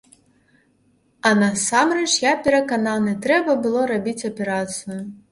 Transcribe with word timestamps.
А 1.29 1.33
насамрэч, 1.41 2.07
я 2.21 2.31
перакананы, 2.47 3.13
трэба 3.27 3.55
было 3.67 3.83
рабіць 3.91 4.27
аперацыю. 4.31 4.97